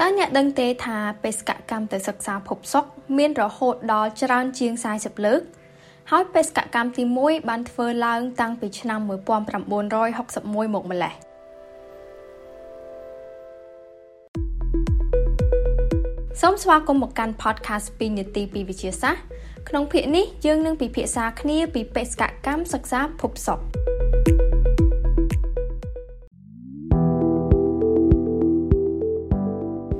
[0.00, 5.40] តើអ្នកដឹងទេថាបេសកកម្មទៅសិក្សាភពសុក្រមានរហូតដល់ច្រើនជាង40លើក
[6.10, 9.08] ហើយបេសកកម្មទី1បានធ្វើឡើងតាំងពីឆ្នាំ1961
[10.74, 11.14] មកម្លេះ
[16.40, 19.22] សូមស្វាគមន៍មកកាន់ podcast 2នាទីពីវិទ្យាសាស្ត្រ
[19.68, 23.62] ក្នុងភាគនេះយើងនឹងពិភាក្សាគ្នាពីបេសកកម្មសិក្សាភពសុក្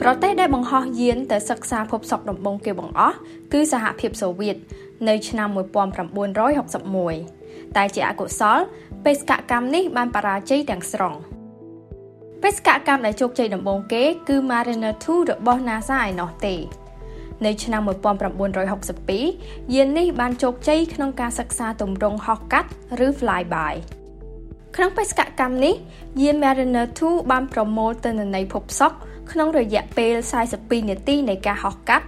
[0.09, 3.17] ប្រទេសដែលបង្ហោះយានទៅសិក្សាភពសុក្រដំបូងគេបង្អស់
[3.53, 4.57] គឺសហភាពសូវៀត
[5.09, 5.49] នៅឆ្នាំ
[6.83, 8.59] 1961តែជាអកុសល
[9.05, 11.15] បេសកកម្មនេះបានបរាជ័យទាំងស្រុង
[12.43, 16.55] បេសកកម្មដែលជោគជ័យដំបូងគេគឺ Mariner 2របស់ NASA ឯណោះទេ
[17.45, 17.83] នៅឆ្នាំ
[18.57, 22.69] 1962យាននេះបានជោគជ័យក្នុងការសិក្សាទម្រង់ហោះកាត់
[23.07, 23.75] ឬ flyby
[24.79, 25.75] ក្នុងបេសកកម្មនេះ
[26.21, 28.97] យាន Mariner 2បានប្រមូលទិន្នន័យភពសុក្រ
[29.31, 30.15] ក្នុងរយៈពេល
[30.53, 32.07] 42នាទីនៃការហោះកាត់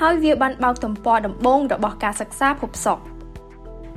[0.00, 3.02] ហើយវាបានបើកទំព័រដំបូងរបស់ការសិក្សាភពសុក្រ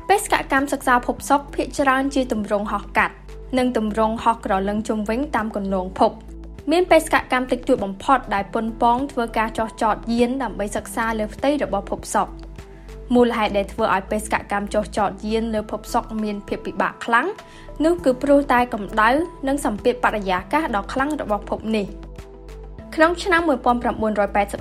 [0.10, 3.16] បេសកកម្មសិក្សាភពសុក្រភាគច្រើនជាទម្រង់ហោះកាត់
[3.58, 6.12] និងទម្រង់ហោះក្រឡឹងជុំវិញតាមគន្លងភព
[6.72, 12.34] មានបេសកកម្មតិចតួចបំផុតដែលប៉ុនប៉ងធ្វើការចោះចតយានដើម្បីសិក្សាលើផ្ទៃរបស់ភពសុក្រ
[13.14, 17.28] មូលហេតុដែលធ្វើឲ្យបេសកកម្មចោះចតយានលើភពសុក្រមានភាពពិបាកខ្លាំង
[17.86, 19.10] នោះគឺព្រោះតែកម្ដៅ
[19.48, 21.88] និងសម្ពាធបរិយាកាសដ៏ខ្លាំងរបស់ភពនេះ។
[22.96, 23.42] ក្នុងឆ្នាំ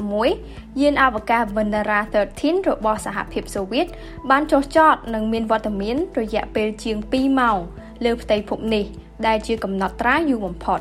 [0.00, 2.00] 1981យានអវកាស Venera
[2.36, 3.86] 13របស់សហភាពសូវៀត
[4.30, 7.58] បានចុះចតនិងមានវត្តមានរយៈពេលជាង2ម៉ោង
[8.04, 8.84] លើផ្ទៃភពនេះ
[9.26, 10.80] ដែលជាកំណត់ត្រាយូរបំផុត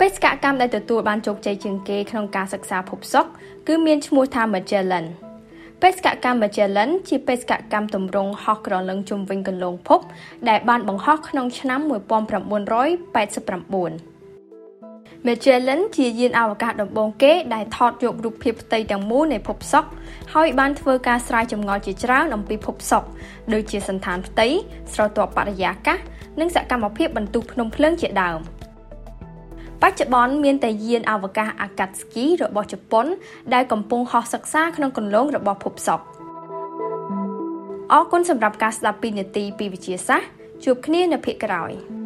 [0.00, 3.30] បេសកកម្មដែលទទួលបានជោគជ័យជាងគេក្នុងការសិក្សាភពសុក្រ
[3.66, 5.06] គឺមានឈ្មោះថា Magellan
[5.82, 10.00] បេសកកម្ម Magellan ជាបេសកកម្មទម្រង់ហោះក្រឡឹងជុំវិញគន្លងភព
[10.48, 11.80] ដែលបានបង្ហោះក្នុងឆ្នាំ
[12.78, 19.88] 1989 Magellan ជាយានអវកាសដំបូងគេដែលថតយករូបភាពផ្ទៃទាំងមូលនៃភពសុក្រ
[20.34, 23.08] ហើយបានធ្វើការស្រាវចម្ងល់ជាច្រើនអំពីភពសុក្រ
[23.52, 24.46] ដូចជាសន្តានផ្ទៃ
[24.92, 25.98] ស្រទាប់បរិយាកាស
[26.40, 28.40] និងសកម្មភាពបន្ទុះភ្នំភ្លើងជាដើម
[29.82, 33.06] បច្ចុប្បន្នមានតែយានអវកាស Akatsuki របស់ជប៉ុន
[33.54, 36.04] ដែលកំពុងហោះសិក្សាក្នុងគន្លងរបស់ភពសុក្រ
[37.92, 40.28] អរគុណសម្រាប់ការស្ដាប់ពីនាទីពីវិទ្យាសាស្ត្រ
[40.64, 41.72] ជួបគ្នានៅភាគក្រោយ។